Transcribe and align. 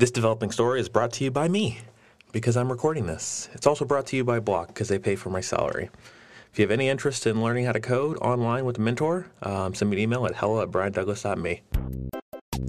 This 0.00 0.10
developing 0.10 0.50
story 0.50 0.80
is 0.80 0.88
brought 0.88 1.12
to 1.12 1.24
you 1.24 1.30
by 1.30 1.46
me 1.46 1.80
because 2.32 2.56
I'm 2.56 2.70
recording 2.70 3.04
this. 3.06 3.50
It's 3.52 3.66
also 3.66 3.84
brought 3.84 4.06
to 4.06 4.16
you 4.16 4.24
by 4.24 4.40
Bloc 4.40 4.68
because 4.68 4.88
they 4.88 4.98
pay 4.98 5.14
for 5.14 5.28
my 5.28 5.42
salary. 5.42 5.90
If 6.50 6.58
you 6.58 6.62
have 6.62 6.70
any 6.70 6.88
interest 6.88 7.26
in 7.26 7.42
learning 7.42 7.66
how 7.66 7.72
to 7.72 7.80
code 7.80 8.16
online 8.22 8.64
with 8.64 8.78
a 8.78 8.80
mentor, 8.80 9.26
um, 9.42 9.74
send 9.74 9.90
me 9.90 9.98
an 9.98 10.02
email 10.02 10.24
at 10.24 10.36
hello 10.36 10.62
at 10.62 10.70
briandouglas.me. 10.70 12.09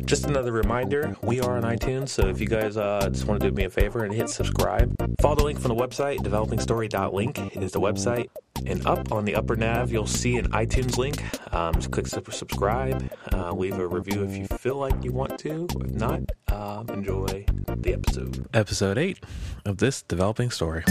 Just 0.05 0.25
another 0.25 0.51
reminder, 0.51 1.15
we 1.23 1.39
are 1.39 1.57
on 1.57 1.63
iTunes, 1.63 2.09
so 2.09 2.27
if 2.27 2.39
you 2.39 2.47
guys 2.47 2.77
uh, 2.77 3.09
just 3.11 3.25
want 3.25 3.41
to 3.41 3.49
do 3.49 3.55
me 3.55 3.63
a 3.63 3.69
favor 3.69 4.03
and 4.03 4.13
hit 4.13 4.29
subscribe, 4.29 4.93
follow 5.21 5.35
the 5.35 5.43
link 5.43 5.59
from 5.59 5.75
the 5.75 5.81
website, 5.81 6.17
developingstory.link 6.17 7.55
is 7.55 7.71
the 7.71 7.79
website. 7.79 8.29
And 8.65 8.85
up 8.85 9.11
on 9.11 9.25
the 9.25 9.35
upper 9.35 9.55
nav, 9.55 9.91
you'll 9.91 10.05
see 10.05 10.37
an 10.37 10.51
iTunes 10.51 10.97
link. 10.97 11.23
Um, 11.53 11.73
just 11.75 11.91
click 11.91 12.07
subscribe, 12.07 13.11
uh, 13.33 13.51
leave 13.53 13.79
a 13.79 13.87
review 13.87 14.23
if 14.23 14.37
you 14.37 14.45
feel 14.57 14.75
like 14.75 15.03
you 15.03 15.11
want 15.11 15.39
to. 15.39 15.67
If 15.79 15.91
not, 15.91 16.21
um, 16.49 16.89
enjoy 16.89 17.45
the 17.65 17.93
episode. 17.93 18.47
Episode 18.53 18.97
8 18.97 19.19
of 19.65 19.77
this 19.77 20.03
developing 20.03 20.51
story. 20.51 20.83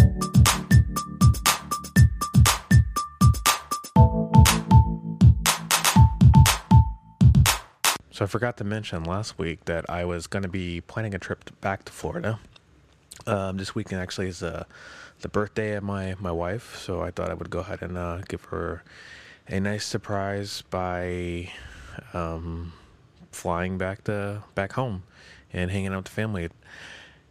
So 8.21 8.25
I 8.25 8.29
forgot 8.29 8.59
to 8.59 8.65
mention 8.65 9.05
last 9.05 9.39
week 9.39 9.65
that 9.65 9.89
I 9.89 10.05
was 10.05 10.27
going 10.27 10.43
to 10.43 10.49
be 10.51 10.83
planning 10.83 11.15
a 11.15 11.19
trip 11.19 11.59
back 11.63 11.87
to 11.87 11.93
Florida. 11.93 12.39
Um, 13.27 13.57
this 13.57 13.75
weekend 13.75 14.03
actually 14.03 14.29
is 14.29 14.43
uh, 14.43 14.65
the 15.23 15.29
birthday 15.31 15.75
of 15.77 15.85
my, 15.85 16.15
my 16.21 16.31
wife, 16.31 16.77
so 16.77 17.01
I 17.01 17.13
thought 17.13 17.31
I 17.31 17.33
would 17.33 17.49
go 17.49 17.61
ahead 17.61 17.81
and 17.81 17.97
uh, 17.97 18.19
give 18.29 18.45
her 18.53 18.83
a 19.49 19.59
nice 19.59 19.87
surprise 19.87 20.63
by 20.69 21.51
um, 22.13 22.75
flying 23.33 23.79
back 23.79 24.05
to 24.05 24.43
back 24.55 24.75
home 24.75 25.05
and 25.51 25.71
hanging 25.71 25.95
out 25.95 25.97
with 25.97 26.05
the 26.05 26.11
family. 26.11 26.51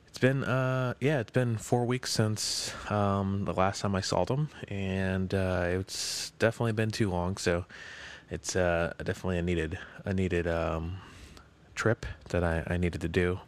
It's 0.07 0.17
been 0.17 0.43
uh, 0.43 0.95
yeah, 0.99 1.19
it's 1.19 1.29
been 1.29 1.57
four 1.57 1.85
weeks 1.85 2.11
since 2.11 2.73
um, 2.89 3.45
the 3.45 3.53
last 3.53 3.81
time 3.81 3.93
I 3.93 4.01
saw 4.01 4.25
them, 4.25 4.49
and 4.67 5.31
uh, 5.35 5.65
it's 5.67 6.31
definitely 6.39 6.71
been 6.71 6.89
too 6.89 7.11
long. 7.11 7.37
So 7.37 7.65
it's 8.29 8.55
uh, 8.55 8.93
definitely 8.97 9.37
a 9.37 9.41
needed 9.41 9.79
a 10.05 10.13
needed 10.13 10.47
um, 10.47 10.97
trip 11.75 12.05
that 12.29 12.43
I, 12.43 12.63
I 12.67 12.77
needed 12.77 13.01
to 13.01 13.07
do, 13.07 13.39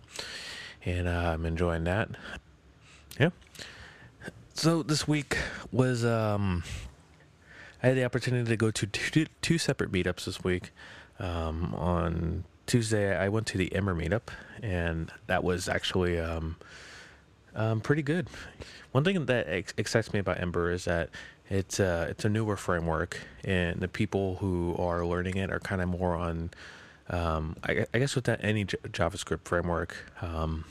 and 0.86 1.08
uh, 1.08 1.32
I'm 1.34 1.46
enjoying 1.46 1.84
that. 1.86 2.10
Yeah. 3.20 3.30
So 4.54 4.84
this 4.84 5.08
week 5.08 5.38
was 5.72 6.06
um, 6.06 6.64
I 7.84 7.88
had 7.88 7.98
the 7.98 8.06
opportunity 8.06 8.48
to 8.50 8.58
go 8.58 8.70
to 8.70 8.86
two, 8.86 9.26
two 9.42 9.58
separate 9.58 9.92
meetups 9.92 10.26
this 10.26 10.44
week. 10.44 10.72
Um, 11.20 11.74
on 11.76 12.44
Tuesday, 12.68 13.16
I 13.16 13.30
went 13.30 13.48
to 13.48 13.58
the 13.58 13.74
Ember 13.74 13.96
meetup, 13.96 14.30
and 14.62 15.12
that 15.28 15.44
was 15.44 15.68
actually 15.68 16.20
um, 16.20 16.58
um, 17.56 17.82
pretty 17.82 18.04
good. 18.04 18.28
One 18.92 19.04
thing 19.04 19.26
that 19.26 19.48
ex- 19.48 19.74
excites 19.78 20.14
me 20.14 20.20
about 20.20 20.40
Ember 20.40 20.72
is 20.72 20.86
that 20.86 21.10
it's 21.52 21.82
a 21.82 22.08
it's 22.10 22.24
a 22.24 22.30
newer 22.30 22.56
framework, 22.56 23.20
and 23.44 23.82
the 23.82 23.90
people 23.90 24.38
who 24.38 24.74
are 24.80 25.06
learning 25.06 25.36
it 25.36 25.52
are 25.52 25.60
kind 25.60 25.82
of 25.82 25.90
more 25.90 26.16
on. 26.16 26.50
Um, 27.10 27.58
I, 27.64 27.86
I, 27.94 28.00
guess 28.00 28.16
with 28.16 28.24
that 28.26 28.40
any 28.42 28.64
J- 28.64 28.78
JavaScript 28.88 29.44
framework, 29.44 29.98
um, 30.22 30.64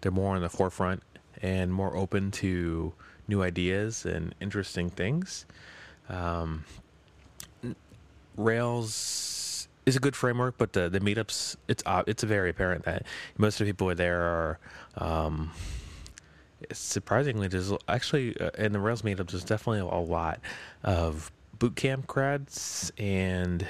they're 0.00 0.10
more 0.10 0.34
on 0.34 0.42
the 0.42 0.48
forefront 0.48 1.04
and 1.40 1.72
more 1.72 1.96
open 1.96 2.32
to 2.32 2.92
new 3.28 3.44
ideas 3.44 4.04
and 4.04 4.34
interesting 4.40 4.90
things. 4.90 5.46
Um, 6.08 6.64
Rails 8.36 9.68
is 9.86 9.94
a 9.94 10.00
good 10.00 10.16
framework, 10.16 10.58
but 10.58 10.72
the 10.72 10.88
the 10.88 10.98
meetups 10.98 11.54
it's 11.68 11.84
uh, 11.86 12.02
it's 12.08 12.24
very 12.24 12.50
apparent 12.50 12.86
that 12.86 13.06
most 13.38 13.60
of 13.60 13.66
the 13.66 13.72
people 13.72 13.94
there 13.94 14.20
are 14.20 14.58
um, 14.98 15.52
surprisingly, 16.72 17.48
there's 17.48 17.72
actually 17.88 18.38
uh, 18.40 18.50
in 18.58 18.72
the 18.72 18.80
Rails 18.80 19.02
meetups, 19.02 19.30
there's 19.30 19.44
definitely 19.44 19.80
a 19.80 20.00
lot 20.00 20.40
of 20.82 21.30
bootcamp 21.58 22.06
grads 22.06 22.92
and 22.98 23.66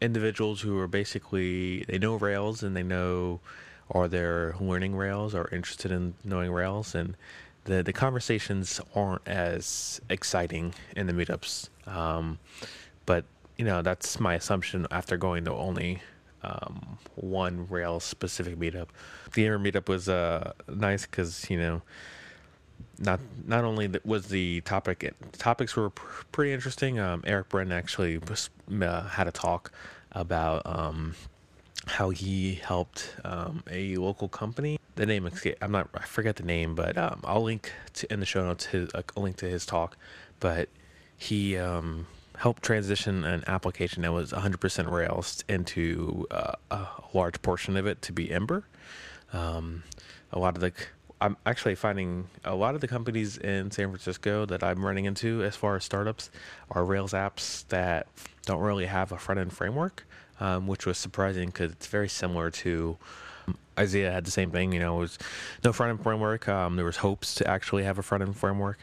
individuals 0.00 0.60
who 0.60 0.78
are 0.78 0.88
basically 0.88 1.84
they 1.84 1.98
know 1.98 2.16
Rails 2.16 2.62
and 2.62 2.76
they 2.76 2.82
know 2.82 3.40
or 3.88 4.08
they're 4.08 4.54
learning 4.60 4.96
Rails 4.96 5.34
or 5.34 5.48
interested 5.52 5.92
in 5.92 6.14
knowing 6.24 6.50
Rails 6.52 6.94
and 6.94 7.16
the 7.64 7.82
the 7.82 7.92
conversations 7.92 8.80
aren't 8.94 9.26
as 9.26 10.00
exciting 10.08 10.74
in 10.96 11.06
the 11.06 11.12
meetups. 11.12 11.68
Um, 11.86 12.38
but 13.06 13.24
you 13.56 13.64
know 13.64 13.82
that's 13.82 14.18
my 14.18 14.34
assumption 14.34 14.86
after 14.90 15.16
going 15.16 15.44
to 15.44 15.52
only 15.52 16.02
um, 16.42 16.98
one 17.14 17.66
Rails 17.68 18.04
specific 18.04 18.58
meetup. 18.58 18.88
The 19.34 19.46
Ember 19.46 19.70
meetup 19.70 19.88
was 19.88 20.08
uh, 20.08 20.52
nice 20.68 21.06
because 21.06 21.48
you 21.50 21.58
know 21.58 21.82
not 22.98 23.20
not 23.46 23.64
only 23.64 23.90
was 24.04 24.28
the 24.28 24.60
topic 24.62 25.14
topics 25.32 25.76
were 25.76 25.90
pr- 25.90 26.24
pretty 26.32 26.52
interesting. 26.52 26.98
Um, 26.98 27.22
Erik 27.26 27.48
Bryn 27.48 27.72
actually 27.72 28.18
was, 28.18 28.50
uh, 28.80 29.02
had 29.08 29.26
a 29.26 29.32
talk 29.32 29.72
about 30.12 30.62
um, 30.66 31.14
how 31.86 32.10
he 32.10 32.54
helped 32.54 33.16
um, 33.24 33.62
a 33.70 33.96
local 33.96 34.28
company. 34.28 34.78
The 34.94 35.06
name 35.06 35.28
I'm 35.60 35.72
not 35.72 35.88
I 35.94 36.04
forget 36.04 36.36
the 36.36 36.42
name, 36.42 36.74
but 36.74 36.96
um, 36.98 37.20
I'll 37.24 37.42
link 37.42 37.72
to, 37.94 38.12
in 38.12 38.20
the 38.20 38.26
show 38.26 38.44
notes 38.44 38.66
his, 38.66 38.90
a 38.94 39.20
link 39.20 39.36
to 39.36 39.46
his 39.48 39.64
talk. 39.66 39.96
But 40.38 40.68
he 41.16 41.56
um, 41.56 42.06
helped 42.36 42.62
transition 42.62 43.24
an 43.24 43.44
application 43.46 44.02
that 44.02 44.12
was 44.12 44.32
100% 44.32 44.90
Rails 44.90 45.44
into 45.48 46.26
uh, 46.30 46.52
a 46.70 46.86
large 47.14 47.40
portion 47.42 47.76
of 47.76 47.86
it 47.86 48.02
to 48.02 48.12
be 48.12 48.30
Ember. 48.30 48.64
Um, 49.32 49.82
a 50.32 50.38
lot 50.38 50.56
of 50.56 50.60
the 50.60 50.72
I'm 51.22 51.36
actually 51.46 51.76
finding 51.76 52.26
a 52.44 52.56
lot 52.56 52.74
of 52.74 52.80
the 52.80 52.88
companies 52.88 53.38
in 53.38 53.70
San 53.70 53.90
Francisco 53.90 54.44
that 54.46 54.64
I'm 54.64 54.84
running 54.84 55.04
into 55.04 55.44
as 55.44 55.54
far 55.54 55.76
as 55.76 55.84
startups 55.84 56.30
are 56.72 56.84
Rails 56.84 57.12
apps 57.12 57.64
that 57.68 58.08
don't 58.44 58.58
really 58.60 58.86
have 58.86 59.12
a 59.12 59.18
front 59.18 59.38
end 59.38 59.52
framework, 59.52 60.04
um, 60.40 60.66
which 60.66 60.84
was 60.84 60.98
surprising 60.98 61.46
because 61.46 61.70
it's 61.70 61.86
very 61.86 62.08
similar 62.08 62.50
to 62.50 62.98
Isaiah 63.78 64.12
had 64.12 64.24
the 64.24 64.30
same 64.30 64.50
thing. 64.50 64.72
You 64.72 64.80
know, 64.80 64.96
it 64.96 65.00
was 65.00 65.18
no 65.64 65.72
front 65.72 65.90
end 65.90 66.02
framework. 66.02 66.48
Um, 66.48 66.76
there 66.76 66.84
was 66.84 66.98
hopes 66.98 67.34
to 67.36 67.46
actually 67.46 67.84
have 67.84 67.98
a 67.98 68.02
front 68.02 68.22
end 68.22 68.36
framework, 68.36 68.78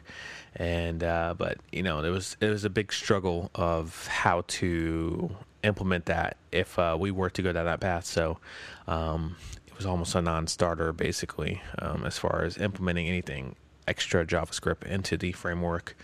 and 0.56 1.03
uh, 1.03 1.36
but 1.38 1.58
you 1.72 1.84
know, 1.84 2.02
there 2.02 2.12
was 2.12 2.38
it 2.42 2.50
was 2.50 2.66
a 2.66 2.69
big 2.69 2.92
struggle 2.92 3.52
of 3.56 4.08
how 4.08 4.44
to 4.48 5.36
implement 5.64 6.06
that 6.06 6.38
if 6.52 6.80
uh, 6.80 6.98
we 7.00 7.12
were 7.12 7.30
to 7.30 7.42
go 7.42 7.52
down 7.52 7.66
that 7.66 7.80
path. 7.80 8.06
So 8.06 8.40
um, 8.88 9.36
it 9.68 9.75
was 9.75 9.86
almost 9.86 10.16
a 10.16 10.22
non-starter 10.22 10.94
basically 10.94 11.62
um, 11.80 12.06
as 12.06 12.18
far 12.18 12.44
as 12.44 12.58
implementing 12.58 13.08
anything 13.08 13.56
extra 13.88 14.25
JavaScript 14.25 14.86
into 14.86 15.18
the 15.18 15.31
framework. 15.34 15.96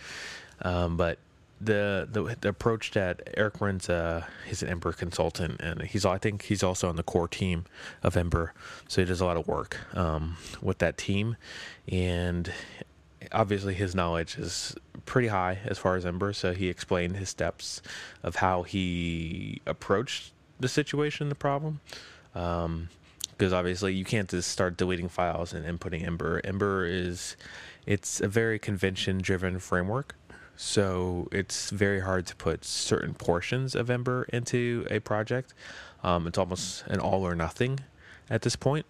Um, 0.62 0.96
but 0.96 1.18
the, 1.60 2.08
the, 2.10 2.36
the 2.40 2.48
approach 2.48 2.90
that 2.92 3.28
Erik 3.36 3.60
runs, 3.60 3.88
uh, 3.88 4.24
he's 4.46 4.62
an 4.62 4.68
Ember 4.68 4.92
consultant, 4.92 5.60
and 5.60 5.82
he's 5.82 6.04
I 6.04 6.18
think 6.18 6.42
he's 6.42 6.62
also 6.62 6.88
on 6.88 6.96
the 6.96 7.02
core 7.02 7.28
team 7.28 7.64
of 8.02 8.16
Ember, 8.16 8.52
so 8.88 9.00
he 9.00 9.06
does 9.06 9.20
a 9.20 9.24
lot 9.24 9.36
of 9.36 9.46
work 9.48 9.78
um, 9.96 10.36
with 10.60 10.78
that 10.78 10.98
team, 10.98 11.36
and 11.88 12.52
obviously 13.32 13.74
his 13.74 13.94
knowledge 13.94 14.36
is 14.36 14.74
pretty 15.04 15.28
high 15.28 15.58
as 15.64 15.78
far 15.78 15.96
as 15.96 16.04
Ember. 16.04 16.32
So 16.32 16.52
he 16.52 16.68
explained 16.68 17.16
his 17.16 17.28
steps 17.28 17.82
of 18.22 18.36
how 18.36 18.62
he 18.62 19.60
approached 19.66 20.32
the 20.60 20.68
situation, 20.68 21.28
the 21.28 21.34
problem. 21.34 21.80
Um, 22.34 22.88
because 23.36 23.52
obviously 23.52 23.92
you 23.94 24.04
can't 24.04 24.30
just 24.30 24.50
start 24.50 24.78
deleting 24.78 25.08
files 25.08 25.52
and 25.52 25.64
inputting 25.66 26.06
Ember. 26.06 26.40
Ember 26.42 26.86
is 26.86 27.36
it's 27.84 28.20
a 28.20 28.28
very 28.28 28.58
convention 28.58 29.18
driven 29.18 29.58
framework. 29.58 30.14
So 30.56 31.28
it's 31.32 31.70
very 31.70 32.00
hard 32.00 32.26
to 32.26 32.36
put 32.36 32.64
certain 32.64 33.14
portions 33.14 33.74
of 33.74 33.90
Ember 33.90 34.24
into 34.32 34.86
a 34.90 35.00
project. 35.00 35.54
Um, 36.02 36.26
it's 36.26 36.38
almost 36.38 36.84
an 36.86 37.00
all 37.00 37.26
or 37.26 37.34
nothing 37.34 37.80
at 38.30 38.42
this 38.42 38.56
point. 38.56 38.86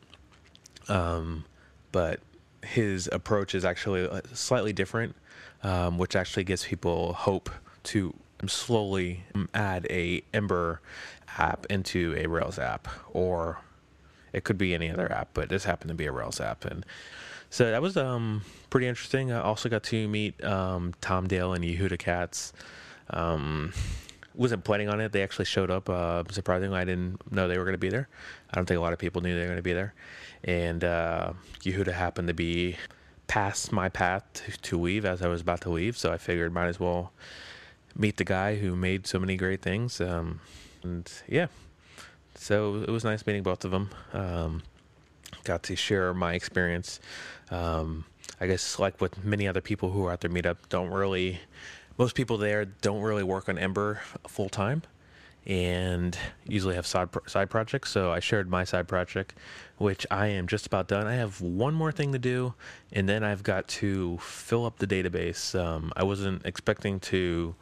Um, 0.88 1.44
but 1.92 2.20
his 2.62 3.08
approach 3.12 3.54
is 3.54 3.64
actually 3.64 4.08
uh, 4.08 4.20
slightly 4.32 4.72
different, 4.72 5.16
um, 5.62 5.98
which 5.98 6.14
actually 6.14 6.44
gives 6.44 6.64
people 6.64 7.12
hope 7.12 7.50
to 7.84 8.14
slowly 8.46 9.24
add 9.54 9.86
a 9.90 10.22
Ember 10.32 10.80
app 11.38 11.66
into 11.66 12.14
a 12.16 12.26
Rails 12.26 12.58
app 12.58 12.86
or 13.12 13.58
it 14.32 14.44
could 14.44 14.58
be 14.58 14.74
any 14.74 14.90
other 14.90 15.10
app, 15.10 15.30
but 15.32 15.48
this 15.48 15.64
happened 15.64 15.88
to 15.88 15.94
be 15.94 16.04
a 16.04 16.12
Rails 16.12 16.40
app, 16.40 16.66
and 16.66 16.84
so 17.56 17.70
that 17.70 17.80
was 17.80 17.96
um, 17.96 18.42
pretty 18.68 18.86
interesting. 18.86 19.32
I 19.32 19.40
also 19.40 19.70
got 19.70 19.82
to 19.84 20.08
meet 20.08 20.44
um, 20.44 20.92
Tom 21.00 21.26
Dale 21.26 21.54
and 21.54 21.64
Yehuda 21.64 21.98
Katz. 21.98 22.52
Um, 23.08 23.72
wasn't 24.34 24.62
planning 24.62 24.90
on 24.90 25.00
it. 25.00 25.10
They 25.10 25.22
actually 25.22 25.46
showed 25.46 25.70
up. 25.70 25.88
Uh, 25.88 26.24
surprisingly, 26.28 26.76
I 26.76 26.84
didn't 26.84 27.32
know 27.32 27.48
they 27.48 27.56
were 27.56 27.64
going 27.64 27.72
to 27.72 27.78
be 27.78 27.88
there. 27.88 28.10
I 28.50 28.56
don't 28.56 28.66
think 28.66 28.76
a 28.76 28.82
lot 28.82 28.92
of 28.92 28.98
people 28.98 29.22
knew 29.22 29.32
they 29.32 29.40
were 29.40 29.46
going 29.46 29.56
to 29.56 29.62
be 29.62 29.72
there. 29.72 29.94
And 30.44 30.84
uh, 30.84 31.32
Yehuda 31.62 31.94
happened 31.94 32.28
to 32.28 32.34
be 32.34 32.76
past 33.26 33.72
my 33.72 33.88
path 33.88 34.22
to, 34.60 34.78
leave 34.78 35.06
as 35.06 35.22
I 35.22 35.28
was 35.28 35.40
about 35.40 35.62
to 35.62 35.70
leave, 35.70 35.96
so 35.96 36.12
I 36.12 36.18
figured 36.18 36.52
might 36.52 36.66
as 36.66 36.78
well 36.78 37.10
meet 37.96 38.18
the 38.18 38.24
guy 38.24 38.56
who 38.56 38.76
made 38.76 39.06
so 39.06 39.18
many 39.18 39.38
great 39.38 39.62
things. 39.62 39.98
Um, 39.98 40.40
and 40.82 41.10
yeah, 41.26 41.46
so 42.34 42.84
it 42.86 42.90
was 42.90 43.02
nice 43.02 43.26
meeting 43.26 43.42
both 43.42 43.64
of 43.64 43.70
them. 43.70 43.88
Um, 44.12 44.62
got 45.46 45.62
to 45.64 45.76
share 45.76 46.12
my 46.12 46.34
experience. 46.34 47.00
Um, 47.50 48.04
I 48.40 48.46
guess 48.46 48.78
like 48.78 49.00
with 49.00 49.24
many 49.24 49.48
other 49.48 49.60
people 49.62 49.90
who 49.90 50.04
are 50.04 50.12
at 50.12 50.20
their 50.20 50.30
meetup, 50.30 50.56
don't 50.68 50.90
really, 50.90 51.40
most 51.96 52.14
people 52.14 52.36
there 52.36 52.64
don't 52.66 53.00
really 53.00 53.22
work 53.22 53.48
on 53.48 53.56
Ember 53.56 54.02
full 54.26 54.48
time 54.50 54.82
and 55.46 56.18
usually 56.48 56.74
have 56.74 56.86
side 56.86 57.12
pro- 57.12 57.24
side 57.26 57.48
projects. 57.48 57.90
So 57.90 58.10
I 58.10 58.18
shared 58.18 58.50
my 58.50 58.64
side 58.64 58.88
project, 58.88 59.34
which 59.78 60.04
I 60.10 60.26
am 60.26 60.48
just 60.48 60.66
about 60.66 60.88
done. 60.88 61.06
I 61.06 61.14
have 61.14 61.40
one 61.40 61.72
more 61.72 61.92
thing 61.92 62.12
to 62.12 62.18
do, 62.18 62.54
and 62.92 63.08
then 63.08 63.22
I've 63.22 63.44
got 63.44 63.68
to 63.68 64.18
fill 64.18 64.66
up 64.66 64.78
the 64.78 64.88
database. 64.88 65.58
Um, 65.58 65.92
I 65.96 66.02
wasn't 66.02 66.44
expecting 66.44 66.98
to 67.00 67.54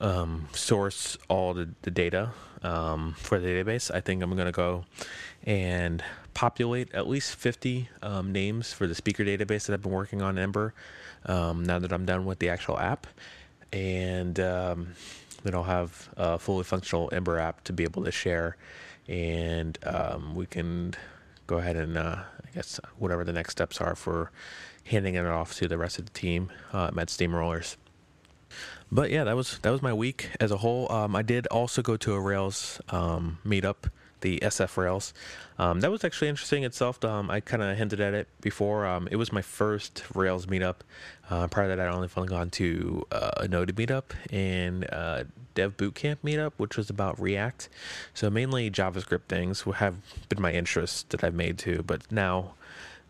um, 0.00 0.48
source 0.52 1.18
all 1.28 1.52
the, 1.52 1.68
the 1.82 1.90
data 1.90 2.30
um, 2.66 3.14
for 3.18 3.38
the 3.38 3.46
database. 3.46 3.94
I 3.94 4.00
think 4.00 4.22
I'm 4.22 4.34
going 4.34 4.46
to 4.46 4.52
go 4.52 4.84
and 5.44 6.02
populate 6.34 6.92
at 6.92 7.08
least 7.08 7.36
50 7.36 7.88
um, 8.02 8.32
names 8.32 8.72
for 8.72 8.86
the 8.86 8.94
speaker 8.94 9.24
database 9.24 9.66
that 9.66 9.72
I've 9.72 9.82
been 9.82 9.92
working 9.92 10.20
on 10.20 10.36
Ember. 10.38 10.74
Um, 11.24 11.64
now 11.64 11.78
that 11.78 11.92
I'm 11.92 12.04
done 12.04 12.24
with 12.24 12.40
the 12.40 12.48
actual 12.48 12.78
app, 12.78 13.06
and 13.72 14.38
um, 14.40 14.88
then 15.42 15.54
I'll 15.54 15.62
have 15.62 16.08
a 16.16 16.38
fully 16.38 16.64
functional 16.64 17.08
Ember 17.12 17.38
app 17.38 17.64
to 17.64 17.72
be 17.72 17.84
able 17.84 18.04
to 18.04 18.12
share, 18.12 18.56
and 19.08 19.78
um, 19.84 20.34
we 20.34 20.46
can 20.46 20.94
go 21.46 21.58
ahead 21.58 21.76
and 21.76 21.96
uh, 21.96 22.22
I 22.44 22.50
guess 22.54 22.80
whatever 22.98 23.24
the 23.24 23.32
next 23.32 23.52
steps 23.52 23.80
are 23.80 23.94
for 23.96 24.30
handing 24.84 25.14
it 25.14 25.26
off 25.26 25.54
to 25.54 25.66
the 25.66 25.78
rest 25.78 25.98
of 25.98 26.04
the 26.06 26.12
team 26.12 26.50
uh, 26.72 26.90
at 26.96 27.08
Steamrollers. 27.08 27.76
But 28.90 29.10
yeah, 29.10 29.24
that 29.24 29.36
was 29.36 29.58
that 29.58 29.70
was 29.70 29.82
my 29.82 29.92
week 29.92 30.30
as 30.40 30.50
a 30.50 30.58
whole. 30.58 30.90
Um, 30.92 31.16
I 31.16 31.22
did 31.22 31.46
also 31.48 31.82
go 31.82 31.96
to 31.96 32.14
a 32.14 32.20
Rails 32.20 32.80
um, 32.90 33.38
meetup 33.44 33.90
the 34.20 34.40
SF 34.40 34.76
Rails. 34.76 35.14
Um, 35.58 35.80
that 35.80 35.90
was 35.90 36.04
actually 36.04 36.28
interesting 36.28 36.64
itself. 36.64 37.04
Um, 37.04 37.30
I 37.30 37.40
kind 37.40 37.62
of 37.62 37.76
hinted 37.76 38.00
at 38.00 38.14
it 38.14 38.28
before. 38.40 38.86
Um, 38.86 39.08
it 39.10 39.16
was 39.16 39.32
my 39.32 39.42
first 39.42 40.04
Rails 40.14 40.46
meetup. 40.46 40.76
Uh, 41.30 41.46
prior 41.46 41.68
to 41.68 41.76
that, 41.76 41.88
I'd 41.88 41.94
only 41.94 42.08
gone 42.26 42.50
to 42.50 43.06
uh, 43.12 43.30
a 43.38 43.48
Node 43.48 43.74
meetup 43.76 44.04
and 44.30 44.88
uh, 44.92 45.24
Dev 45.54 45.76
Bootcamp 45.76 46.18
meetup, 46.24 46.52
which 46.56 46.76
was 46.76 46.90
about 46.90 47.20
React. 47.20 47.68
So 48.14 48.30
mainly 48.30 48.70
JavaScript 48.70 49.24
things 49.28 49.62
have 49.62 49.96
been 50.28 50.42
my 50.42 50.52
interest 50.52 51.10
that 51.10 51.22
I've 51.22 51.34
made 51.34 51.58
too. 51.58 51.82
But 51.86 52.10
now, 52.10 52.54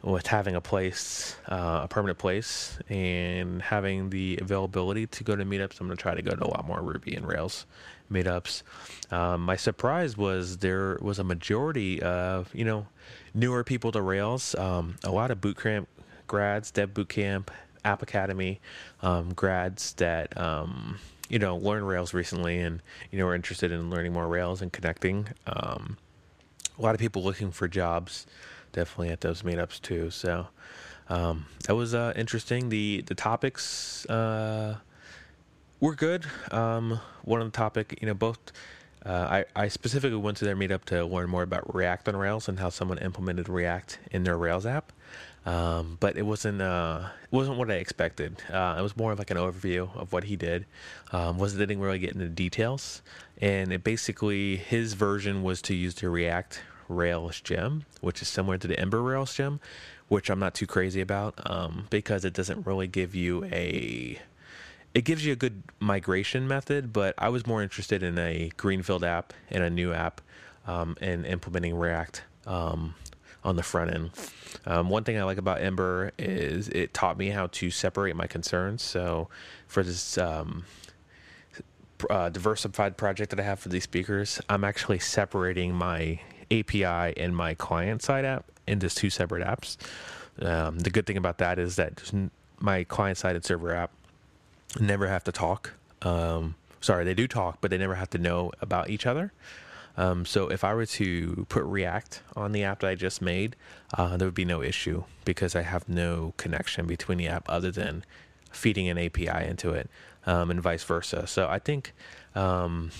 with 0.06 0.28
having 0.28 0.54
a 0.54 0.60
place, 0.60 1.34
uh, 1.48 1.80
a 1.82 1.88
permanent 1.88 2.16
place, 2.16 2.78
and 2.88 3.60
having 3.60 4.08
the 4.10 4.38
availability 4.40 5.08
to 5.08 5.24
go 5.24 5.34
to 5.34 5.44
meetups, 5.44 5.80
I'm 5.80 5.88
going 5.88 5.96
to 5.96 6.02
try 6.02 6.14
to 6.14 6.22
go 6.22 6.30
to 6.30 6.44
a 6.44 6.46
lot 6.46 6.64
more 6.64 6.80
Ruby 6.80 7.16
and 7.16 7.26
Rails 7.26 7.66
meetups. 8.10 8.62
Um, 9.10 9.42
my 9.42 9.56
surprise 9.56 10.16
was 10.16 10.58
there 10.58 10.96
was 11.02 11.18
a 11.18 11.24
majority 11.24 12.00
of 12.02 12.54
you 12.54 12.64
know 12.64 12.86
newer 13.34 13.64
people 13.64 13.90
to 13.92 14.00
Rails. 14.00 14.54
Um, 14.54 14.94
a 15.02 15.10
lot 15.10 15.32
of 15.32 15.40
bootcamp 15.40 15.86
grads, 16.28 16.70
Dev 16.70 16.94
Bootcamp, 16.94 17.48
App 17.84 18.00
Academy 18.00 18.60
um, 19.02 19.34
grads 19.34 19.92
that 19.94 20.38
um, 20.38 21.00
you 21.28 21.40
know 21.40 21.56
learned 21.56 21.88
Rails 21.88 22.14
recently 22.14 22.60
and 22.60 22.80
you 23.10 23.18
know 23.18 23.26
are 23.26 23.34
interested 23.34 23.72
in 23.72 23.90
learning 23.90 24.12
more 24.12 24.28
Rails 24.28 24.62
and 24.62 24.72
connecting. 24.72 25.26
Um, 25.48 25.96
a 26.78 26.82
lot 26.82 26.94
of 26.94 27.00
people 27.00 27.24
looking 27.24 27.50
for 27.50 27.66
jobs, 27.66 28.26
definitely 28.76 29.08
at 29.08 29.22
those 29.22 29.42
meetups 29.42 29.80
too. 29.80 30.10
So 30.10 30.46
um, 31.08 31.46
that 31.66 31.74
was 31.74 31.94
uh, 31.94 32.12
interesting. 32.14 32.68
The 32.68 33.02
the 33.06 33.14
topics. 33.16 34.06
Uh, 34.06 34.76
we're 35.80 35.94
good. 35.94 36.24
Um, 36.52 37.00
one 37.24 37.40
of 37.40 37.50
the 37.50 37.56
topic, 37.56 37.98
you 38.00 38.06
know, 38.06 38.14
both. 38.14 38.38
Uh, 39.04 39.44
I, 39.56 39.64
I 39.64 39.68
specifically 39.68 40.16
went 40.16 40.36
to 40.38 40.44
their 40.44 40.56
meetup 40.56 40.84
to 40.86 41.04
learn 41.04 41.30
more 41.30 41.44
about 41.44 41.72
React 41.72 42.08
on 42.08 42.16
Rails 42.16 42.48
and 42.48 42.58
how 42.58 42.70
someone 42.70 42.98
implemented 42.98 43.48
React 43.48 44.00
in 44.10 44.24
their 44.24 44.36
Rails 44.36 44.66
app. 44.66 44.92
Um, 45.44 45.96
but 46.00 46.16
it 46.16 46.22
wasn't 46.22 46.60
uh, 46.60 47.08
it 47.22 47.32
wasn't 47.32 47.56
what 47.56 47.70
I 47.70 47.74
expected. 47.74 48.42
Uh, 48.52 48.76
it 48.78 48.82
was 48.82 48.96
more 48.96 49.12
of 49.12 49.18
like 49.18 49.30
an 49.30 49.36
overview 49.36 49.94
of 49.96 50.12
what 50.12 50.24
he 50.24 50.34
did. 50.34 50.66
Um, 51.12 51.38
was 51.38 51.54
didn't 51.54 51.78
really 51.78 52.00
get 52.00 52.14
into 52.14 52.28
details, 52.28 53.02
and 53.40 53.72
it 53.72 53.84
basically 53.84 54.56
his 54.56 54.94
version 54.94 55.44
was 55.44 55.62
to 55.62 55.74
use 55.74 55.94
the 55.94 56.08
React 56.08 56.62
Rails 56.88 57.40
gem, 57.40 57.84
which 58.00 58.22
is 58.22 58.28
similar 58.28 58.58
to 58.58 58.66
the 58.66 58.78
Ember 58.78 59.02
Rails 59.02 59.34
gem, 59.34 59.60
which 60.08 60.30
I'm 60.30 60.38
not 60.38 60.54
too 60.54 60.66
crazy 60.66 61.00
about 61.00 61.34
um, 61.44 61.86
because 61.90 62.24
it 62.24 62.32
doesn't 62.32 62.66
really 62.66 62.86
give 62.86 63.14
you 63.14 63.44
a 63.44 64.18
it 64.94 65.04
gives 65.04 65.26
you 65.26 65.32
a 65.34 65.36
good 65.36 65.62
migration 65.78 66.48
method, 66.48 66.90
but 66.90 67.14
I 67.18 67.28
was 67.28 67.46
more 67.46 67.62
interested 67.62 68.02
in 68.02 68.16
a 68.16 68.50
greenfield 68.56 69.04
app 69.04 69.34
and 69.50 69.62
a 69.62 69.68
new 69.68 69.92
app 69.92 70.22
um, 70.66 70.96
and 71.02 71.26
implementing 71.26 71.74
React 71.74 72.22
um, 72.46 72.94
on 73.44 73.56
the 73.56 73.62
front 73.62 73.92
end. 73.94 74.10
Um, 74.64 74.88
one 74.88 75.04
thing 75.04 75.18
I 75.18 75.24
like 75.24 75.36
about 75.36 75.60
Ember 75.60 76.12
is 76.18 76.68
it 76.68 76.94
taught 76.94 77.18
me 77.18 77.28
how 77.28 77.48
to 77.48 77.70
separate 77.70 78.16
my 78.16 78.26
concerns. 78.26 78.82
So 78.82 79.28
for 79.66 79.82
this 79.82 80.16
um, 80.16 80.64
uh, 82.08 82.30
diversified 82.30 82.96
project 82.96 83.30
that 83.30 83.40
I 83.40 83.42
have 83.42 83.58
for 83.58 83.68
these 83.68 83.84
speakers, 83.84 84.40
I'm 84.48 84.64
actually 84.64 84.98
separating 84.98 85.74
my 85.74 86.20
API 86.50 87.16
and 87.16 87.36
my 87.36 87.54
client 87.54 88.02
side 88.02 88.24
app 88.24 88.44
into 88.66 88.88
two 88.88 89.10
separate 89.10 89.46
apps. 89.46 89.76
Um, 90.40 90.78
the 90.80 90.90
good 90.90 91.06
thing 91.06 91.16
about 91.16 91.38
that 91.38 91.58
is 91.58 91.76
that 91.76 92.02
my 92.58 92.84
client 92.84 93.18
side 93.18 93.36
and 93.36 93.44
server 93.44 93.74
app 93.74 93.90
never 94.78 95.08
have 95.08 95.24
to 95.24 95.32
talk. 95.32 95.72
Um, 96.02 96.54
sorry, 96.80 97.04
they 97.04 97.14
do 97.14 97.26
talk, 97.26 97.58
but 97.60 97.70
they 97.70 97.78
never 97.78 97.94
have 97.94 98.10
to 98.10 98.18
know 98.18 98.52
about 98.60 98.90
each 98.90 99.06
other. 99.06 99.32
Um, 99.96 100.26
so 100.26 100.48
if 100.48 100.62
I 100.62 100.74
were 100.74 100.86
to 100.86 101.46
put 101.48 101.64
React 101.64 102.22
on 102.34 102.52
the 102.52 102.64
app 102.64 102.80
that 102.80 102.88
I 102.88 102.94
just 102.94 103.22
made, 103.22 103.56
uh, 103.96 104.16
there 104.16 104.26
would 104.28 104.34
be 104.34 104.44
no 104.44 104.62
issue 104.62 105.04
because 105.24 105.56
I 105.56 105.62
have 105.62 105.88
no 105.88 106.34
connection 106.36 106.86
between 106.86 107.18
the 107.18 107.28
app 107.28 107.46
other 107.48 107.70
than 107.70 108.04
feeding 108.50 108.88
an 108.88 108.98
API 108.98 109.46
into 109.46 109.70
it, 109.70 109.88
um, 110.26 110.50
and 110.50 110.60
vice 110.60 110.84
versa. 110.84 111.26
So 111.26 111.48
I 111.48 111.58
think 111.58 111.94
um, 112.34 112.90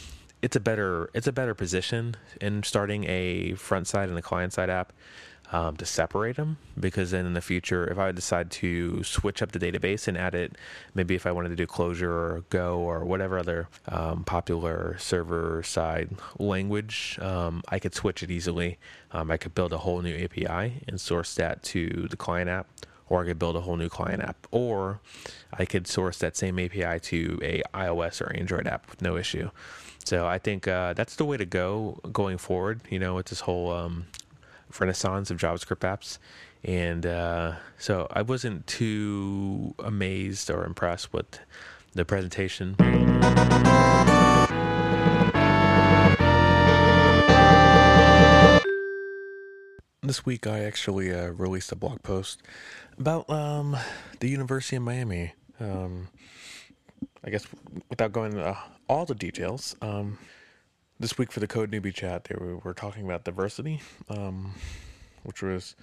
it's 0.47 0.55
a 0.55 0.61
better 0.61 1.11
it's 1.13 1.27
a 1.27 1.33
better 1.33 1.55
position 1.55 2.15
in 2.41 2.63
starting 2.63 3.03
a 3.09 3.53
front 3.55 3.89
side 3.89 4.09
and 4.09 4.17
a 4.17 4.23
client 4.23 4.53
side 4.53 4.71
app 4.71 4.93
um, 5.51 5.77
to 5.77 5.85
separate 5.85 6.37
them 6.37 6.57
because 6.79 7.11
then 7.11 7.27
in 7.27 7.35
the 7.35 7.41
future, 7.41 7.89
if 7.89 7.99
I 7.99 8.13
decide 8.13 8.53
to 8.53 9.03
switch 9.03 9.43
up 9.43 9.51
the 9.51 9.59
database 9.59 10.07
and 10.07 10.17
add 10.17 10.37
it, 10.37 10.57
maybe 10.95 11.17
if 11.17 11.27
I 11.27 11.33
wanted 11.33 11.49
to 11.49 11.57
do 11.57 11.67
Clojure 11.67 12.03
or 12.03 12.45
Go 12.51 12.79
or 12.79 13.05
whatever 13.05 13.41
other 13.41 13.69
um, 13.89 14.23
popular 14.23 14.97
server 14.99 15.65
side 15.65 16.11
language, 16.39 17.19
um, 17.21 17.63
I 17.69 17.81
could 17.81 17.95
switch 17.95 18.23
it 18.23 18.31
easily. 18.31 18.79
Um, 19.11 19.33
I 19.33 19.37
could 19.37 19.55
build 19.55 19.73
a 19.73 19.79
whole 19.79 20.01
new 20.01 20.17
API 20.17 20.85
and 20.87 21.01
source 21.01 21.35
that 21.35 21.65
to 21.65 22.07
the 22.09 22.17
client 22.17 22.49
app. 22.51 22.69
Or 23.09 23.23
I 23.23 23.27
could 23.27 23.39
build 23.39 23.55
a 23.55 23.61
whole 23.61 23.77
new 23.77 23.89
client 23.89 24.23
app, 24.23 24.49
or 24.51 25.01
I 25.53 25.65
could 25.65 25.87
source 25.87 26.19
that 26.19 26.37
same 26.37 26.59
API 26.59 26.99
to 27.01 27.39
a 27.43 27.63
iOS 27.73 28.21
or 28.21 28.35
Android 28.35 28.67
app 28.67 28.91
with 28.91 29.01
no 29.01 29.17
issue. 29.17 29.51
So 30.05 30.27
I 30.27 30.39
think 30.39 30.67
uh, 30.67 30.93
that's 30.93 31.15
the 31.15 31.25
way 31.25 31.37
to 31.37 31.45
go 31.45 32.01
going 32.13 32.39
forward. 32.39 32.81
You 32.91 32.99
know, 32.99 33.15
with 33.15 33.27
this 33.27 33.41
whole 33.41 33.71
um, 33.73 34.07
renaissance 34.79 35.31
of 35.31 35.39
JavaScript 35.39 35.81
apps. 35.81 36.19
And 36.65 37.07
uh, 37.07 37.53
so 37.79 38.09
I 38.11 38.23
wasn't 38.23 38.67
too 38.67 39.75
amazed 39.79 40.51
or 40.51 40.65
impressed 40.65 41.13
with 41.13 41.39
the 41.95 42.05
presentation. 42.05 42.75
This 50.07 50.25
week, 50.25 50.47
I 50.47 50.61
actually 50.61 51.13
uh, 51.13 51.31
released 51.33 51.73
a 51.73 51.75
blog 51.75 52.01
post 52.05 52.41
about 52.97 53.29
um, 53.29 53.77
the 54.21 54.29
University 54.29 54.77
of 54.77 54.85
Miami. 54.85 55.33
Um, 55.59 56.07
I 57.25 57.31
guess 57.31 57.45
without 57.91 58.13
going 58.13 58.35
into 58.35 58.57
all 58.89 59.05
the 59.05 59.17
details, 59.17 59.75
um, 59.83 60.19
this 61.01 61.19
week 61.19 61.33
for 61.33 61.41
the 61.41 61.49
Code 61.49 61.73
Newbie 61.73 61.93
chat, 61.93 62.23
they 62.23 62.37
were, 62.37 62.59
were 62.59 62.73
talking 62.73 63.05
about 63.05 63.25
diversity, 63.25 63.83
um, 64.09 64.55
which 65.25 65.43
was 65.43 65.75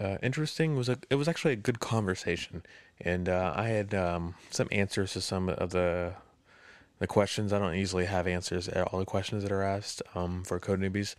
uh, 0.00 0.16
interesting. 0.20 0.74
It 0.74 0.78
was 0.78 0.88
a 0.88 0.98
it 1.08 1.14
was 1.14 1.28
actually 1.28 1.52
a 1.52 1.56
good 1.56 1.78
conversation, 1.78 2.64
and 3.00 3.28
uh, 3.28 3.52
I 3.54 3.68
had 3.68 3.94
um, 3.94 4.34
some 4.50 4.66
answers 4.72 5.12
to 5.12 5.20
some 5.20 5.48
of 5.48 5.70
the 5.70 6.14
the 6.98 7.06
questions. 7.06 7.52
I 7.52 7.60
don't 7.60 7.76
usually 7.76 8.06
have 8.06 8.26
answers 8.26 8.66
to 8.66 8.84
all 8.86 8.98
the 8.98 9.06
questions 9.06 9.44
that 9.44 9.52
are 9.52 9.62
asked 9.62 10.02
um, 10.16 10.42
for 10.42 10.58
Code 10.58 10.80
Newbies, 10.80 11.14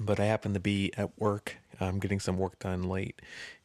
but 0.00 0.20
I 0.20 0.24
happened 0.24 0.54
to 0.54 0.60
be 0.60 0.92
at 0.96 1.10
work. 1.18 1.56
I'm 1.80 1.98
getting 1.98 2.20
some 2.20 2.38
work 2.38 2.58
done 2.60 2.84
late, 2.84 3.20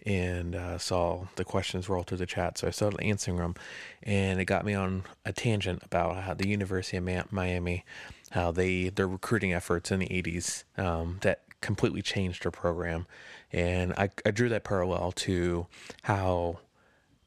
and 0.06 0.56
uh, 0.56 0.78
saw 0.78 1.28
the 1.36 1.44
questions 1.44 1.88
roll 1.88 2.04
through 2.04 2.18
the 2.18 2.26
chat. 2.26 2.58
So 2.58 2.68
I 2.68 2.72
started 2.72 3.02
answering 3.02 3.38
them, 3.38 3.56
and 4.04 4.40
it 4.40 4.46
got 4.46 4.66
me 4.66 4.74
on 4.74 5.04
a 5.26 5.34
tangent 5.34 5.84
about 5.84 6.24
how 6.24 6.34
the 6.34 6.48
University 6.48 6.98
of 6.98 7.32
Miami 7.32 7.86
how 8.32 8.52
they 8.52 8.90
their 8.90 9.08
recruiting 9.08 9.54
efforts 9.54 9.92
in 9.92 10.00
the 10.00 10.08
80s 10.08 10.64
um, 10.78 11.20
that 11.22 11.44
completely 11.62 12.02
changed 12.02 12.44
their 12.44 12.52
program 12.52 13.08
and 13.52 13.94
I, 13.94 14.10
I 14.26 14.32
drew 14.32 14.50
that 14.50 14.64
parallel 14.64 15.12
to 15.14 15.68
how 16.04 16.60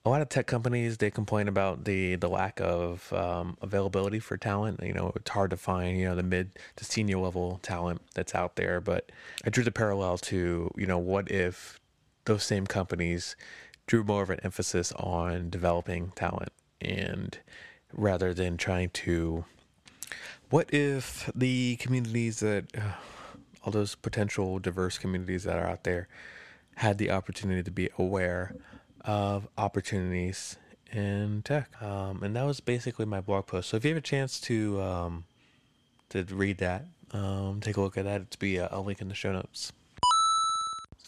a 0.05 0.09
lot 0.09 0.23
of 0.23 0.29
tech 0.29 0.47
companies 0.47 0.97
they 0.97 1.11
complain 1.11 1.47
about 1.47 1.85
the 1.85 2.17
the 2.17 2.29
lack 2.29 2.61
of 2.61 3.13
um, 3.13 3.57
availability 3.61 4.19
for 4.19 4.37
talent. 4.37 4.81
You 4.83 4.95
know, 4.95 5.13
it's 5.15 5.31
hard 5.31 5.51
to 5.51 5.57
find 5.57 5.99
you 5.99 6.07
know 6.07 6.15
the 6.15 6.23
mid 6.23 6.59
to 6.77 6.85
senior 6.85 7.19
level 7.19 7.61
talent 7.63 8.01
that's 8.15 8.35
out 8.35 8.57
there. 8.57 8.81
But 8.81 9.13
I 9.45 9.51
drew 9.51 9.65
the 9.65 9.71
parallel 9.71 10.19
to 10.19 10.71
you 10.77 10.87
know 10.87 10.99
what 10.99 11.31
if 11.31 11.79
those 12.25 12.45
same 12.45 12.67
companies 12.67 13.37
drew 13.87 14.05
more 14.05 14.23
of 14.23 14.31
an 14.31 14.41
emphasis 14.43 14.93
on 14.93 15.51
developing 15.51 16.13
talent 16.15 16.53
and 16.81 17.39
rather 17.93 18.33
than 18.33 18.57
trying 18.57 18.89
to 18.91 19.45
what 20.49 20.73
if 20.73 21.31
the 21.35 21.77
communities 21.77 22.41
that 22.41 22.65
uh, 22.77 22.93
all 23.65 23.73
those 23.73 23.95
potential 23.95 24.59
diverse 24.59 24.97
communities 24.97 25.45
that 25.45 25.57
are 25.57 25.67
out 25.67 25.85
there 25.85 26.09
had 26.77 26.99
the 26.99 27.11
opportunity 27.11 27.63
to 27.63 27.71
be 27.71 27.89
aware 27.99 28.55
of 29.05 29.49
opportunities 29.57 30.57
in 30.93 31.43
tech. 31.43 31.71
Um, 31.83 32.23
and 32.23 32.35
that 32.37 32.45
was 32.45 32.61
basically 32.61 33.07
my 33.07 33.21
blog 33.21 33.47
post. 33.47 33.69
So 33.69 33.77
if 33.77 33.85
you 33.85 33.91
have 33.91 33.99
a 33.99 34.03
chance 34.03 34.41
to 34.43 34.81
um, 34.81 35.25
to 36.11 36.25
read 36.25 36.59
that, 36.59 36.87
um, 37.13 37.61
take 37.61 37.77
a 37.77 37.81
look 37.81 37.97
at 37.97 38.05
that. 38.05 38.23
It's 38.23 38.37
be 38.37 38.57
a, 38.57 38.69
a 38.71 38.81
link 38.81 39.01
in 39.01 39.09
the 39.09 39.15
show 39.15 39.33
notes. 39.33 39.73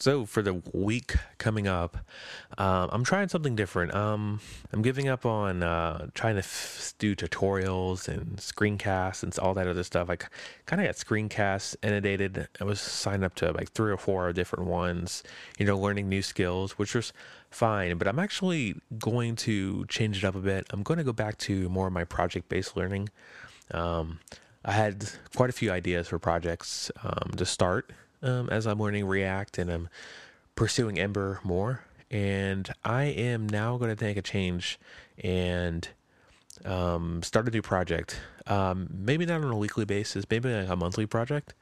So 0.02 0.26
for 0.26 0.42
the 0.42 0.61
week 0.73 1.14
coming 1.38 1.68
up, 1.68 1.97
um, 2.59 2.88
I'm 2.90 3.04
trying 3.04 3.28
something 3.28 3.54
different. 3.54 3.94
Um, 3.94 4.40
I'm 4.73 4.82
giving 4.82 5.06
up 5.06 5.25
on 5.25 5.62
uh, 5.62 6.09
trying 6.12 6.35
to 6.35 6.40
f- 6.40 6.92
do 6.99 7.14
tutorials 7.14 8.09
and 8.09 8.37
screencasts 8.38 9.23
and 9.23 9.38
all 9.38 9.54
that 9.54 9.68
other 9.68 9.85
stuff. 9.85 10.11
I 10.11 10.16
kind 10.66 10.82
of 10.82 10.88
got 10.88 10.97
screencasts 10.97 11.76
inundated. 11.85 12.49
I 12.61 12.64
was 12.64 12.80
signed 12.80 13.23
up 13.23 13.37
to 13.37 13.52
like 13.52 13.71
three 13.71 13.92
or 13.92 13.97
four 13.97 14.32
different 14.32 14.66
ones. 14.66 15.23
You 15.56 15.66
know, 15.66 15.78
learning 15.78 16.09
new 16.09 16.23
skills, 16.23 16.73
which 16.73 16.97
was 16.97 17.12
fine. 17.52 17.97
But 17.97 18.09
I'm 18.09 18.18
actually 18.18 18.75
going 18.99 19.37
to 19.37 19.87
change 19.87 20.18
it 20.18 20.25
up 20.25 20.35
a 20.35 20.40
bit. 20.40 20.66
I'm 20.71 20.82
going 20.82 20.99
to 20.99 21.04
go 21.04 21.12
back 21.12 21.38
to 21.47 21.68
more 21.68 21.87
of 21.87 21.92
my 21.92 22.02
project-based 22.02 22.76
learning. 22.76 23.09
Um, 23.71 24.18
I 24.64 24.73
had 24.73 25.09
quite 25.37 25.50
a 25.50 25.52
few 25.52 25.71
ideas 25.71 26.09
for 26.09 26.18
projects 26.18 26.90
um, 27.04 27.30
to 27.37 27.47
start 27.47 27.92
um, 28.23 28.49
as 28.50 28.67
I'm 28.67 28.81
learning 28.81 29.07
React 29.07 29.59
and 29.59 29.71
I'm 29.71 29.88
pursuing 30.55 30.99
Ember 30.99 31.41
more. 31.43 31.85
And 32.11 32.71
I 32.85 33.05
am 33.05 33.49
now 33.49 33.79
going 33.79 33.91
to 33.91 33.97
take 33.97 34.17
a 34.17 34.23
change 34.23 34.79
and 35.23 35.88
um, 36.64 37.23
start 37.23 37.49
a 37.49 37.50
new 37.50 37.62
project. 37.62 38.21
Um, 38.47 38.88
maybe 38.91 39.25
not 39.25 39.43
on 39.43 39.50
a 39.50 39.57
weekly 39.57 39.85
basis, 39.85 40.25
maybe 40.31 40.52
like 40.52 40.69
a 40.69 40.76
monthly 40.76 41.07
project. 41.07 41.55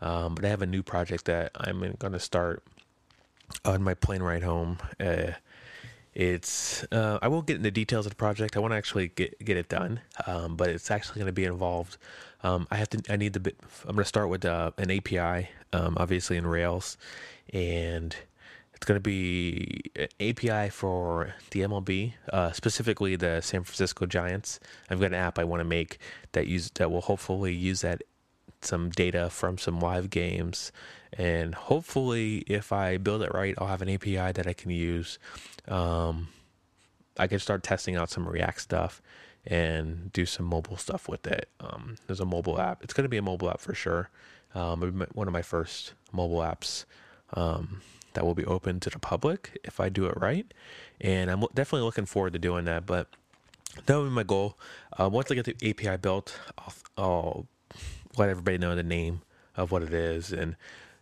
Um, 0.00 0.34
but 0.34 0.44
I 0.44 0.48
have 0.48 0.62
a 0.62 0.66
new 0.66 0.82
project 0.82 1.26
that 1.26 1.52
I'm 1.54 1.94
going 1.98 2.12
to 2.12 2.18
start 2.18 2.62
on 3.64 3.82
my 3.82 3.94
plane 3.94 4.22
ride 4.22 4.42
home. 4.42 4.78
Uh, 4.98 5.32
it's 6.14 6.84
uh, 6.92 7.18
I 7.22 7.28
won't 7.28 7.46
get 7.46 7.56
into 7.56 7.70
details 7.70 8.06
of 8.06 8.12
the 8.12 8.16
project. 8.16 8.56
I 8.56 8.60
want 8.60 8.72
to 8.72 8.76
actually 8.76 9.08
get 9.08 9.42
get 9.44 9.56
it 9.56 9.68
done, 9.68 10.00
um, 10.26 10.56
but 10.56 10.68
it's 10.68 10.90
actually 10.90 11.20
going 11.20 11.26
to 11.26 11.32
be 11.32 11.44
involved. 11.44 11.96
Um, 12.42 12.66
I 12.70 12.76
have 12.76 12.90
to. 12.90 13.02
I 13.08 13.16
need 13.16 13.32
the. 13.32 13.40
Bit, 13.40 13.56
I'm 13.84 13.94
going 13.94 14.04
to 14.04 14.08
start 14.08 14.28
with 14.28 14.44
uh, 14.44 14.72
an 14.76 14.90
API, 14.90 15.48
um, 15.72 15.96
obviously 15.98 16.36
in 16.36 16.46
Rails, 16.46 16.98
and 17.52 18.14
it's 18.74 18.84
going 18.84 18.96
to 18.96 19.00
be 19.00 19.80
an 19.96 20.08
API 20.20 20.68
for 20.68 21.34
the 21.52 21.60
MLB, 21.60 22.14
uh, 22.32 22.52
specifically 22.52 23.16
the 23.16 23.40
San 23.40 23.62
Francisco 23.62 24.04
Giants. 24.04 24.60
I've 24.90 25.00
got 25.00 25.06
an 25.06 25.14
app 25.14 25.38
I 25.38 25.44
want 25.44 25.60
to 25.60 25.64
make 25.64 25.98
that 26.32 26.46
use 26.46 26.70
that 26.74 26.90
will 26.90 27.00
hopefully 27.00 27.54
use 27.54 27.80
that 27.82 28.02
some 28.64 28.90
data 28.90 29.30
from 29.30 29.58
some 29.58 29.80
live 29.80 30.10
games. 30.10 30.72
And 31.12 31.54
hopefully, 31.54 32.38
if 32.46 32.72
I 32.72 32.96
build 32.96 33.22
it 33.22 33.32
right, 33.34 33.54
I'll 33.58 33.66
have 33.66 33.82
an 33.82 33.88
API 33.88 34.32
that 34.32 34.46
I 34.46 34.52
can 34.52 34.70
use. 34.70 35.18
Um, 35.68 36.28
I 37.18 37.26
can 37.26 37.38
start 37.38 37.62
testing 37.62 37.96
out 37.96 38.10
some 38.10 38.26
React 38.26 38.60
stuff 38.60 39.02
and 39.46 40.12
do 40.12 40.24
some 40.24 40.46
mobile 40.46 40.76
stuff 40.76 41.08
with 41.08 41.26
it. 41.26 41.48
Um, 41.60 41.96
there's 42.06 42.20
a 42.20 42.24
mobile 42.24 42.60
app. 42.60 42.82
It's 42.82 42.94
going 42.94 43.04
to 43.04 43.08
be 43.08 43.16
a 43.16 43.22
mobile 43.22 43.50
app 43.50 43.60
for 43.60 43.74
sure. 43.74 44.08
Um, 44.54 45.06
one 45.12 45.26
of 45.26 45.32
my 45.32 45.42
first 45.42 45.94
mobile 46.12 46.38
apps 46.38 46.84
um, 47.34 47.80
that 48.14 48.24
will 48.24 48.34
be 48.34 48.44
open 48.44 48.80
to 48.80 48.90
the 48.90 48.98
public 48.98 49.58
if 49.64 49.80
I 49.80 49.88
do 49.88 50.06
it 50.06 50.14
right. 50.20 50.52
And 51.00 51.30
I'm 51.30 51.40
definitely 51.54 51.84
looking 51.84 52.06
forward 52.06 52.32
to 52.34 52.38
doing 52.38 52.64
that. 52.66 52.86
But 52.86 53.08
that 53.86 53.96
would 53.96 54.04
be 54.04 54.10
my 54.10 54.22
goal. 54.22 54.58
Uh, 54.98 55.08
once 55.08 55.30
I 55.30 55.34
get 55.34 55.44
the 55.44 55.70
API 55.70 55.96
built, 55.96 56.38
I'll, 56.58 56.74
I'll 56.96 57.46
let 58.16 58.28
everybody 58.28 58.58
know 58.58 58.74
the 58.74 58.82
name 58.82 59.22
of 59.56 59.70
what 59.70 59.82
it 59.82 59.92
is 59.92 60.32
and 60.32 60.56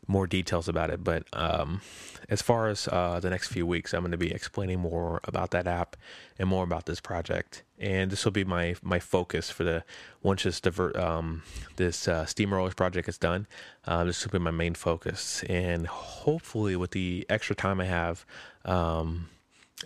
more 0.07 0.27
details 0.27 0.69
about 0.69 0.91
it. 0.91 1.05
But 1.05 1.25
um, 1.33 1.81
as 2.29 2.43
far 2.43 2.69
as 2.69 2.89
uh, 2.89 3.21
the 3.21 3.31
next 3.31 3.49
few 3.49 3.67
weeks, 3.67 3.95
I'm 3.95 4.01
going 4.01 4.11
to 4.11 4.19
be 4.19 4.33
explaining 4.33 4.81
more 4.81 5.21
about 5.25 5.53
that 5.53 5.67
app 5.67 5.97
and 6.39 6.49
more 6.49 6.65
about 6.65 6.87
this 6.87 7.01
project. 7.01 7.63
And 7.79 8.11
this 8.11 8.25
will 8.25 8.33
be 8.33 8.45
my 8.45 8.75
my 8.83 8.99
focus 8.99 9.51
for 9.51 9.65
the 9.65 9.85
once 10.23 10.43
this 10.43 10.61
divert 10.61 10.97
um, 10.97 11.43
this 11.77 12.09
uh, 12.09 12.25
Steamrollers 12.25 12.77
project 12.77 13.09
is 13.09 13.17
done. 13.17 13.47
Uh, 13.87 14.05
this 14.05 14.25
will 14.25 14.33
be 14.33 14.45
my 14.45 14.51
main 14.51 14.75
focus, 14.75 15.43
and 15.49 15.87
hopefully, 15.87 16.77
with 16.77 16.91
the 16.91 17.25
extra 17.31 17.57
time 17.57 17.81
I 17.81 17.87
have, 17.87 18.27
um, 18.67 19.29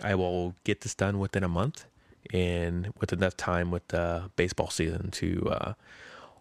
I 0.03 0.15
will 0.15 0.55
get 0.65 0.81
this 0.81 0.93
done 0.93 1.19
within 1.19 1.43
a 1.43 1.47
month, 1.47 1.85
and 2.33 2.91
with 2.99 3.13
enough 3.13 3.37
time 3.37 3.71
with 3.71 3.87
the 3.87 4.29
baseball 4.35 4.69
season 4.69 5.09
to 5.11 5.49
uh, 5.49 5.73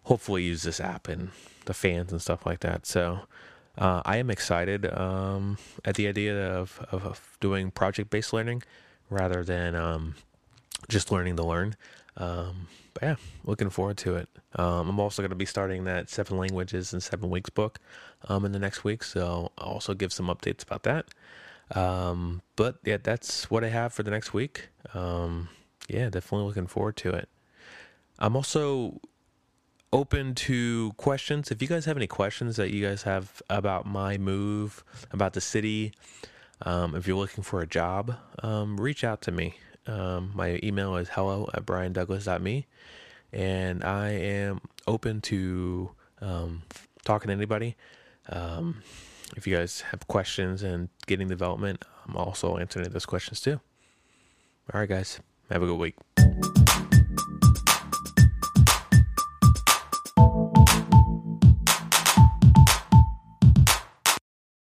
hopefully 0.04 0.42
use 0.42 0.62
this 0.62 0.80
app 0.80 1.08
and 1.08 1.30
the 1.64 1.74
fans 1.74 2.12
and 2.12 2.20
stuff 2.20 2.46
like 2.46 2.60
that. 2.60 2.86
So 2.86 3.20
uh, 3.76 4.02
I 4.04 4.18
am 4.18 4.30
excited 4.30 4.86
um, 4.96 5.58
at 5.84 5.96
the 5.96 6.06
idea 6.06 6.54
of, 6.54 6.84
of, 6.90 7.04
of 7.04 7.36
doing 7.40 7.70
project 7.70 8.10
based 8.10 8.32
learning 8.32 8.62
rather 9.10 9.42
than 9.42 9.74
um, 9.74 10.14
just 10.88 11.10
learning 11.10 11.36
to 11.36 11.42
learn. 11.42 11.76
Um, 12.16 12.68
but 12.92 13.02
yeah, 13.02 13.16
looking 13.44 13.70
forward 13.70 13.96
to 13.98 14.14
it. 14.16 14.28
Um, 14.54 14.88
I'm 14.88 15.00
also 15.00 15.20
going 15.20 15.30
to 15.30 15.36
be 15.36 15.46
starting 15.46 15.84
that 15.84 16.08
seven 16.08 16.38
languages 16.38 16.94
in 16.94 17.00
seven 17.00 17.28
weeks 17.28 17.50
book 17.50 17.80
um, 18.28 18.44
in 18.44 18.52
the 18.52 18.60
next 18.60 18.84
week, 18.84 19.02
so 19.02 19.50
I'll 19.58 19.72
also 19.72 19.94
give 19.94 20.12
some 20.12 20.28
updates 20.28 20.62
about 20.62 20.84
that. 20.84 21.06
Um, 21.76 22.42
but 22.54 22.76
yeah, 22.84 22.98
that's 23.02 23.50
what 23.50 23.64
I 23.64 23.68
have 23.68 23.92
for 23.92 24.04
the 24.04 24.12
next 24.12 24.32
week. 24.32 24.68
yeah, 24.94 26.08
definitely 26.08 26.46
looking 26.46 26.68
forward 26.68 26.96
to 26.98 27.10
it. 27.10 27.28
I'm 28.20 28.36
also 28.36 29.00
open 29.94 30.34
to 30.34 30.92
questions. 30.96 31.52
If 31.52 31.62
you 31.62 31.68
guys 31.68 31.84
have 31.84 31.96
any 31.96 32.08
questions 32.08 32.56
that 32.56 32.72
you 32.72 32.84
guys 32.84 33.04
have 33.04 33.40
about 33.48 33.86
my 33.86 34.18
move, 34.18 34.82
about 35.12 35.34
the 35.34 35.40
city, 35.40 35.92
um, 36.62 36.96
if 36.96 37.06
you're 37.06 37.16
looking 37.16 37.44
for 37.44 37.60
a 37.60 37.66
job, 37.66 38.16
um, 38.42 38.76
reach 38.76 39.04
out 39.04 39.22
to 39.22 39.30
me. 39.30 39.54
Um, 39.86 40.32
my 40.34 40.58
email 40.64 40.96
is 40.96 41.10
hello 41.10 41.48
at 41.54 41.64
briandouglas.me, 41.64 42.66
and 43.32 43.84
I 43.84 44.08
am 44.10 44.62
open 44.88 45.20
to 45.22 45.92
um, 46.20 46.62
talking 47.04 47.28
to 47.28 47.32
anybody. 47.32 47.76
Um, 48.28 48.82
if 49.36 49.46
you 49.46 49.54
guys 49.56 49.82
have 49.92 50.08
questions 50.08 50.64
and 50.64 50.88
getting 51.06 51.28
development, 51.28 51.84
I'm 52.08 52.16
also 52.16 52.56
answering 52.56 52.88
those 52.88 53.06
questions 53.06 53.40
too. 53.40 53.60
All 54.72 54.80
right, 54.80 54.88
guys, 54.88 55.20
have 55.50 55.62
a 55.62 55.66
good 55.66 55.78
week. 55.78 55.94